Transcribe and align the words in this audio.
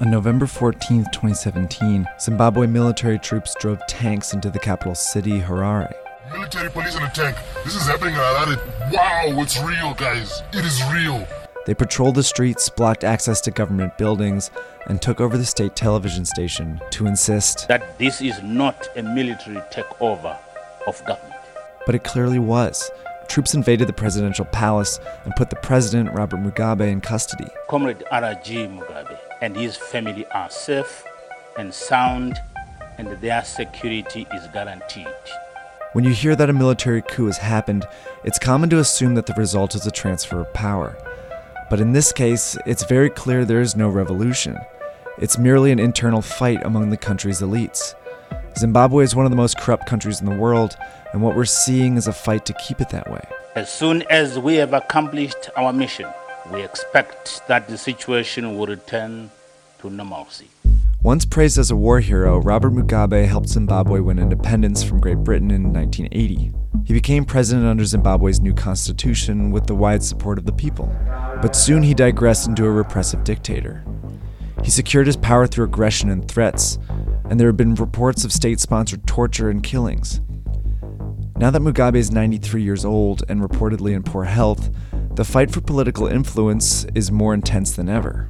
On 0.00 0.08
November 0.12 0.46
14, 0.46 1.06
2017, 1.06 2.06
Zimbabwe 2.20 2.68
military 2.68 3.18
troops 3.18 3.56
drove 3.58 3.84
tanks 3.88 4.32
into 4.32 4.48
the 4.48 4.58
capital 4.60 4.94
city, 4.94 5.40
Harare. 5.40 5.92
Military 6.32 6.70
police 6.70 6.94
in 6.94 7.02
a 7.02 7.10
tank. 7.10 7.36
This 7.64 7.74
is 7.74 7.82
happening 7.82 8.14
in 8.14 8.20
Harare. 8.20 8.92
Wow, 8.92 9.42
it's 9.42 9.60
real, 9.60 9.94
guys. 9.94 10.44
It 10.52 10.64
is 10.64 10.80
real. 10.92 11.26
They 11.66 11.74
patrolled 11.74 12.14
the 12.14 12.22
streets, 12.22 12.68
blocked 12.68 13.02
access 13.02 13.40
to 13.40 13.50
government 13.50 13.98
buildings, 13.98 14.52
and 14.86 15.02
took 15.02 15.20
over 15.20 15.36
the 15.36 15.44
state 15.44 15.74
television 15.74 16.24
station 16.24 16.80
to 16.90 17.06
insist 17.06 17.66
that 17.66 17.98
this 17.98 18.22
is 18.22 18.40
not 18.40 18.86
a 18.94 19.02
military 19.02 19.60
takeover 19.72 20.38
of 20.86 21.04
government. 21.06 21.34
But 21.86 21.96
it 21.96 22.04
clearly 22.04 22.38
was. 22.38 22.88
Troops 23.26 23.52
invaded 23.52 23.88
the 23.88 23.92
presidential 23.92 24.44
palace 24.44 25.00
and 25.24 25.34
put 25.34 25.50
the 25.50 25.56
president, 25.56 26.14
Robert 26.14 26.38
Mugabe, 26.38 26.88
in 26.88 27.00
custody. 27.00 27.48
Comrade 27.68 28.04
R.G. 28.12 28.68
Mugabe 28.68 29.17
and 29.40 29.56
his 29.56 29.76
family 29.76 30.26
are 30.26 30.50
safe 30.50 31.04
and 31.58 31.72
sound, 31.72 32.38
and 32.98 33.08
their 33.20 33.44
security 33.44 34.26
is 34.34 34.46
guaranteed. 34.48 35.06
When 35.92 36.04
you 36.04 36.10
hear 36.10 36.36
that 36.36 36.50
a 36.50 36.52
military 36.52 37.02
coup 37.02 37.26
has 37.26 37.38
happened, 37.38 37.86
it's 38.24 38.38
common 38.38 38.68
to 38.70 38.78
assume 38.78 39.14
that 39.14 39.26
the 39.26 39.34
result 39.34 39.74
is 39.74 39.86
a 39.86 39.90
transfer 39.90 40.40
of 40.40 40.52
power. 40.52 40.96
But 41.70 41.80
in 41.80 41.92
this 41.92 42.12
case, 42.12 42.56
it's 42.66 42.84
very 42.84 43.10
clear 43.10 43.44
there 43.44 43.60
is 43.60 43.76
no 43.76 43.88
revolution. 43.88 44.58
It's 45.18 45.38
merely 45.38 45.72
an 45.72 45.78
internal 45.78 46.22
fight 46.22 46.62
among 46.64 46.90
the 46.90 46.96
country's 46.96 47.40
elites. 47.40 47.94
Zimbabwe 48.56 49.04
is 49.04 49.14
one 49.14 49.24
of 49.24 49.30
the 49.30 49.36
most 49.36 49.58
corrupt 49.58 49.86
countries 49.86 50.20
in 50.20 50.26
the 50.26 50.36
world, 50.36 50.76
and 51.12 51.22
what 51.22 51.36
we're 51.36 51.44
seeing 51.44 51.96
is 51.96 52.06
a 52.06 52.12
fight 52.12 52.44
to 52.46 52.52
keep 52.54 52.80
it 52.80 52.90
that 52.90 53.10
way. 53.10 53.22
As 53.54 53.70
soon 53.70 54.02
as 54.10 54.38
we 54.38 54.56
have 54.56 54.72
accomplished 54.72 55.50
our 55.56 55.72
mission, 55.72 56.08
we 56.52 56.62
expect 56.62 57.46
that 57.48 57.68
the 57.68 57.76
situation 57.76 58.56
will 58.56 58.66
return 58.66 59.30
to 59.80 59.90
normalcy. 59.90 60.48
Once 61.02 61.24
praised 61.24 61.58
as 61.58 61.70
a 61.70 61.76
war 61.76 62.00
hero, 62.00 62.38
Robert 62.38 62.72
Mugabe 62.72 63.26
helped 63.26 63.48
Zimbabwe 63.48 64.00
win 64.00 64.18
independence 64.18 64.82
from 64.82 65.00
Great 65.00 65.18
Britain 65.18 65.50
in 65.50 65.72
1980. 65.72 66.52
He 66.84 66.92
became 66.92 67.24
president 67.24 67.66
under 67.66 67.84
Zimbabwe's 67.84 68.40
new 68.40 68.52
constitution 68.52 69.50
with 69.50 69.66
the 69.66 69.74
wide 69.74 70.02
support 70.02 70.38
of 70.38 70.46
the 70.46 70.52
people. 70.52 70.92
But 71.40 71.54
soon 71.54 71.82
he 71.82 71.94
digressed 71.94 72.48
into 72.48 72.66
a 72.66 72.70
repressive 72.70 73.22
dictator. 73.22 73.84
He 74.64 74.70
secured 74.70 75.06
his 75.06 75.16
power 75.16 75.46
through 75.46 75.66
aggression 75.66 76.10
and 76.10 76.26
threats, 76.26 76.78
and 77.30 77.38
there 77.38 77.46
have 77.46 77.56
been 77.56 77.76
reports 77.76 78.24
of 78.24 78.32
state 78.32 78.58
sponsored 78.58 79.06
torture 79.06 79.50
and 79.50 79.62
killings. 79.62 80.20
Now 81.36 81.50
that 81.50 81.62
Mugabe 81.62 81.96
is 81.96 82.10
93 82.10 82.62
years 82.62 82.84
old 82.84 83.22
and 83.28 83.40
reportedly 83.40 83.92
in 83.92 84.02
poor 84.02 84.24
health, 84.24 84.70
the 85.18 85.24
fight 85.24 85.50
for 85.50 85.60
political 85.60 86.06
influence 86.06 86.84
is 86.94 87.10
more 87.10 87.34
intense 87.34 87.72
than 87.72 87.88
ever. 87.88 88.28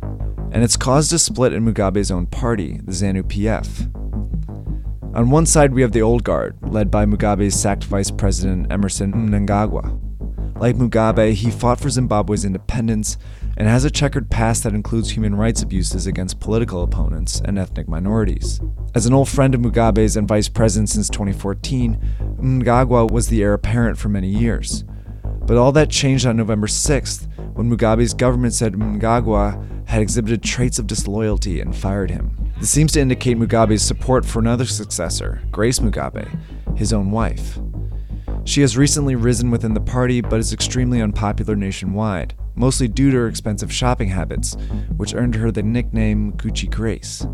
And 0.53 0.65
it's 0.65 0.79
caused 0.79 1.13
a 1.13 1.19
split 1.19 1.53
in 1.53 1.63
Mugabe's 1.63 2.11
own 2.11 2.25
party, 2.25 2.81
the 2.83 2.93
ZANU 2.93 3.25
PF. 3.25 3.95
On 5.15 5.29
one 5.29 5.45
side, 5.45 5.75
we 5.75 5.83
have 5.83 5.93
the 5.93 6.01
old 6.01 6.25
guard, 6.25 6.57
led 6.63 6.91
by 6.91 7.05
Mugabe's 7.05 7.61
sacked 7.61 7.85
vice 7.85 8.11
president 8.11 8.73
Emmerson 8.73 9.13
Mnangagwa. 9.13 10.01
Like 10.59 10.77
Mugabe, 10.77 11.35
he 11.35 11.51
fought 11.51 11.79
for 11.79 11.91
Zimbabwe's 11.91 12.47
independence 12.47 13.19
and 13.59 13.69
has 13.69 13.85
a 13.85 13.91
checkered 13.91 14.31
past 14.31 14.63
that 14.63 14.73
includes 14.73 15.11
human 15.11 15.35
rights 15.35 15.61
abuses 15.61 16.07
against 16.07 16.41
political 16.41 16.83
opponents 16.83 17.43
and 17.45 17.59
ethnic 17.59 17.87
minorities. 17.87 18.63
As 18.95 19.05
an 19.05 19.13
old 19.13 19.29
friend 19.29 19.55
of 19.55 19.61
Mugabe's 19.61 20.17
and 20.17 20.27
vice 20.27 20.49
president 20.49 20.89
since 20.89 21.11
2014, 21.11 22.01
Mnangagwa 22.41 23.11
was 23.11 23.29
the 23.29 23.43
heir 23.43 23.53
apparent 23.53 23.99
for 23.99 24.09
many 24.09 24.29
years. 24.29 24.85
But 25.49 25.57
all 25.57 25.73
that 25.73 25.89
changed 25.89 26.27
on 26.27 26.37
November 26.37 26.67
6th 26.67 27.27
when 27.55 27.71
Mugabe's 27.71 28.13
government 28.13 28.53
said 28.53 28.75
Mnangagwa 28.75 29.89
had 29.89 30.03
exhibited 30.03 30.43
traits 30.43 30.79
of 30.79 30.87
disloyalty 30.87 31.63
and 31.63 31.75
fired 31.75 32.11
him. 32.11 32.37
This 32.61 32.69
seems 32.69 32.93
to 32.93 33.01
indicate 33.01 33.39
Mugabe's 33.39 33.83
support 33.83 34.27
for 34.27 34.41
another 34.41 34.67
successor, 34.67 35.41
Grace 35.51 35.79
Mugabe, 35.79 36.29
his 36.77 36.93
own 36.93 37.11
wife. 37.11 37.59
She 38.45 38.61
has 38.61 38.77
recently 38.77 39.17
risen 39.17 39.51
within 39.51 39.73
the 39.73 39.81
party 39.81 40.21
but 40.21 40.39
is 40.39 40.53
extremely 40.53 41.01
unpopular 41.01 41.57
nationwide, 41.57 42.35
mostly 42.55 42.87
due 42.87 43.11
to 43.11 43.17
her 43.17 43.27
expensive 43.27 43.73
shopping 43.73 44.11
habits, 44.11 44.55
which 44.99 45.15
earned 45.15 45.37
her 45.37 45.51
the 45.51 45.63
nickname 45.63 46.33
Gucci 46.33 46.71
Grace. 46.71 47.27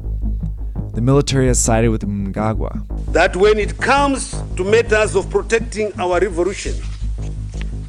The 0.92 1.00
military 1.00 1.48
has 1.48 1.60
sided 1.60 1.88
with 1.88 2.02
Mnangagwa. 2.02 3.12
That 3.12 3.34
when 3.34 3.58
it 3.58 3.76
comes 3.78 4.40
to 4.56 4.62
matters 4.62 5.16
of 5.16 5.28
protecting 5.30 5.92
our 5.98 6.20
revolution, 6.20 6.74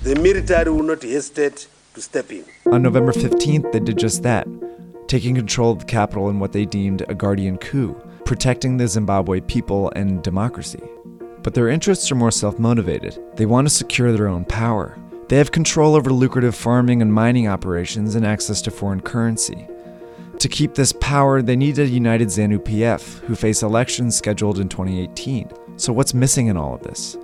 the 0.05 0.15
military 0.21 0.69
will 0.69 0.83
not 0.83 1.01
hesitate 1.01 1.67
to 1.95 1.99
step 1.99 2.31
in. 2.31 2.45
On 2.71 2.83
November 2.83 3.11
15th, 3.11 3.71
they 3.71 3.79
did 3.79 3.97
just 3.97 4.21
that, 4.21 4.47
taking 5.07 5.33
control 5.33 5.71
of 5.71 5.79
the 5.79 5.85
capital 5.85 6.29
in 6.29 6.39
what 6.39 6.51
they 6.51 6.63
deemed 6.63 7.03
a 7.09 7.15
guardian 7.15 7.57
coup, 7.57 7.99
protecting 8.23 8.77
the 8.77 8.87
Zimbabwe 8.87 9.39
people 9.39 9.91
and 9.95 10.21
democracy. 10.21 10.83
But 11.41 11.55
their 11.55 11.69
interests 11.69 12.11
are 12.11 12.15
more 12.15 12.29
self 12.29 12.59
motivated. 12.59 13.19
They 13.33 13.47
want 13.47 13.67
to 13.67 13.73
secure 13.73 14.11
their 14.11 14.27
own 14.27 14.45
power. 14.45 14.95
They 15.27 15.37
have 15.37 15.51
control 15.51 15.95
over 15.95 16.11
lucrative 16.11 16.53
farming 16.53 17.01
and 17.01 17.11
mining 17.11 17.47
operations 17.47 18.13
and 18.13 18.23
access 18.23 18.61
to 18.61 18.71
foreign 18.71 19.01
currency. 19.01 19.67
To 20.37 20.47
keep 20.47 20.75
this 20.75 20.93
power, 20.93 21.41
they 21.41 21.55
need 21.55 21.79
a 21.79 21.87
united 21.87 22.27
ZANU 22.27 22.59
PF, 22.59 23.21
who 23.21 23.35
face 23.35 23.63
elections 23.63 24.15
scheduled 24.15 24.59
in 24.59 24.69
2018. 24.69 25.49
So, 25.77 25.91
what's 25.91 26.13
missing 26.13 26.45
in 26.45 26.57
all 26.57 26.75
of 26.75 26.83
this? 26.83 27.17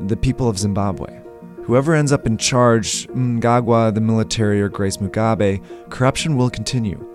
The 0.00 0.16
people 0.16 0.50
of 0.50 0.58
Zimbabwe. 0.58 1.18
Whoever 1.68 1.94
ends 1.94 2.12
up 2.12 2.26
in 2.26 2.38
charge, 2.38 3.06
Mnangagwa, 3.08 3.92
the 3.92 4.00
military, 4.00 4.58
or 4.62 4.70
Grace 4.70 4.96
Mugabe, 4.96 5.62
corruption 5.90 6.38
will 6.38 6.48
continue. 6.48 7.06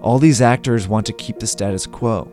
All 0.00 0.18
these 0.18 0.40
actors 0.40 0.88
want 0.88 1.04
to 1.04 1.12
keep 1.12 1.40
the 1.40 1.46
status 1.46 1.86
quo. 1.86 2.26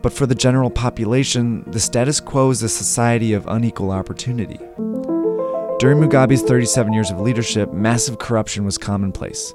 But 0.00 0.14
for 0.14 0.24
the 0.24 0.34
general 0.34 0.70
population, 0.70 1.64
the 1.66 1.80
status 1.80 2.18
quo 2.18 2.48
is 2.48 2.62
a 2.62 2.68
society 2.70 3.34
of 3.34 3.46
unequal 3.46 3.90
opportunity. 3.90 4.56
During 5.80 5.98
Mugabe's 5.98 6.40
37 6.40 6.94
years 6.94 7.10
of 7.10 7.20
leadership, 7.20 7.74
massive 7.74 8.18
corruption 8.18 8.64
was 8.64 8.78
commonplace. 8.78 9.52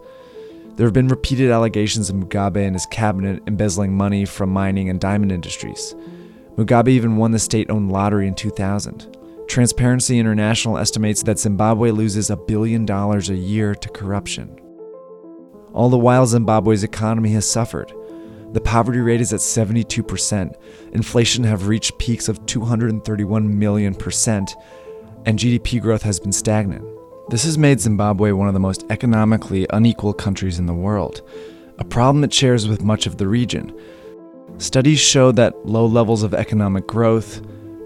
There 0.75 0.85
have 0.85 0.93
been 0.93 1.07
repeated 1.07 1.49
allegations 1.49 2.07
of 2.07 2.17
Mugabe 2.17 2.63
and 2.63 2.75
his 2.75 2.85
cabinet 2.91 3.41
embezzling 3.47 3.97
money 3.97 4.25
from 4.25 4.51
mining 4.51 4.91
and 4.91 4.99
diamond 4.99 5.31
industries. 5.31 5.95
Mugabe 6.55 6.89
even 6.89 7.17
won 7.17 7.31
the 7.31 7.39
state 7.39 7.71
owned 7.71 7.91
lottery 7.91 8.27
in 8.27 8.35
2000. 8.35 9.17
Transparency 9.47 10.19
International 10.19 10.77
estimates 10.77 11.23
that 11.23 11.39
Zimbabwe 11.39 11.91
loses 11.91 12.29
a 12.29 12.35
billion 12.35 12.85
dollars 12.85 13.29
a 13.29 13.35
year 13.35 13.75
to 13.75 13.89
corruption. 13.89 14.59
All 15.71 15.89
the 15.89 15.97
while, 15.97 16.25
Zimbabwe's 16.25 16.83
economy 16.83 17.31
has 17.31 17.49
suffered. 17.49 17.93
The 18.53 18.61
poverty 18.61 18.99
rate 18.99 19.21
is 19.21 19.33
at 19.33 19.41
72%. 19.41 20.55
Inflation 20.93 21.43
have 21.43 21.67
reached 21.67 21.97
peaks 21.99 22.27
of 22.27 22.45
231 22.45 23.59
million 23.59 23.93
percent, 23.93 24.55
and 25.25 25.37
GDP 25.37 25.81
growth 25.81 26.03
has 26.03 26.19
been 26.19 26.31
stagnant. 26.31 26.85
This 27.29 27.43
has 27.43 27.57
made 27.57 27.79
Zimbabwe 27.79 28.31
one 28.31 28.47
of 28.47 28.53
the 28.53 28.59
most 28.59 28.85
economically 28.89 29.67
unequal 29.71 30.13
countries 30.13 30.59
in 30.59 30.65
the 30.65 30.73
world, 30.73 31.21
a 31.77 31.83
problem 31.83 32.23
it 32.23 32.33
shares 32.33 32.67
with 32.67 32.83
much 32.83 33.05
of 33.05 33.17
the 33.17 33.27
region. 33.27 33.77
Studies 34.57 34.99
show 34.99 35.31
that 35.33 35.65
low 35.65 35.85
levels 35.85 36.23
of 36.23 36.33
economic 36.33 36.87
growth 36.87 37.41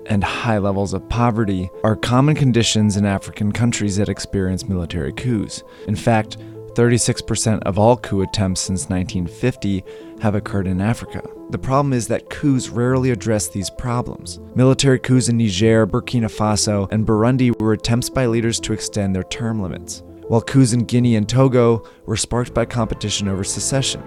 and 0.10 0.24
high 0.24 0.58
levels 0.58 0.94
of 0.94 1.08
poverty 1.08 1.70
are 1.84 1.96
common 1.96 2.36
conditions 2.36 2.98
in 2.98 3.06
African 3.06 3.52
countries 3.52 3.96
that 3.98 4.10
experience 4.10 4.68
military 4.68 5.14
coups. 5.14 5.64
In 5.88 5.96
fact, 5.96 6.38
36% 6.74 7.62
of 7.64 7.80
all 7.80 7.98
coup 7.98 8.22
attempts 8.22 8.62
since 8.62 8.90
1950 8.90 9.84
have 10.22 10.36
occurred 10.36 10.68
in 10.68 10.82
Africa. 10.82 11.22
The 11.50 11.58
problem 11.58 11.94
is 11.94 12.08
that 12.08 12.30
coups 12.30 12.70
rarely 12.70 13.10
address 13.12 13.48
these 13.48 13.70
problems. 13.70 14.40
Military 14.56 15.00
coups 15.00 15.30
in 15.30 15.38
Niger, 15.38 15.88
Burkina 15.88 16.30
Faso, 16.30 16.92
and 16.92 17.06
Burundi 17.06 17.60
were 17.60 17.74
attempts 17.74 18.10
by 18.10 18.28
leaders 18.28 18.60
to 18.62 18.74
extend 18.74 19.16
their 19.16 19.24
term 19.24 19.62
limits, 19.62 20.04
while 20.28 20.42
coups 20.42 20.74
in 20.74 20.86
Guinea 20.86 21.16
and 21.16 21.28
Togo 21.28 21.84
were 22.06 22.18
sparked 22.18 22.54
by 22.54 22.66
competition 22.66 23.28
over 23.28 23.44
secession. 23.44 24.04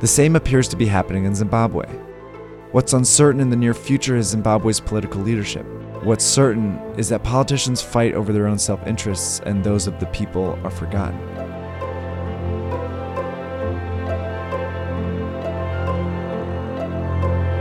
The 0.00 0.06
same 0.06 0.36
appears 0.36 0.68
to 0.68 0.76
be 0.76 0.86
happening 0.86 1.24
in 1.24 1.34
Zimbabwe. 1.34 1.86
What's 2.72 2.94
uncertain 2.94 3.42
in 3.42 3.50
the 3.50 3.56
near 3.56 3.74
future 3.74 4.16
is 4.16 4.28
Zimbabwe's 4.28 4.80
political 4.80 5.20
leadership. 5.20 5.66
What's 6.04 6.24
certain 6.24 6.78
is 6.96 7.10
that 7.10 7.22
politicians 7.22 7.82
fight 7.82 8.14
over 8.14 8.32
their 8.32 8.46
own 8.46 8.58
self 8.58 8.86
interests 8.86 9.40
and 9.44 9.62
those 9.62 9.86
of 9.86 10.00
the 10.00 10.06
people 10.06 10.58
are 10.64 10.70
forgotten. 10.70 11.41